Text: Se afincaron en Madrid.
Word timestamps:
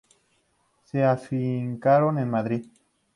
Se 0.83 1.03
afincaron 1.03 2.17
en 2.17 2.27
Madrid. 2.31 2.65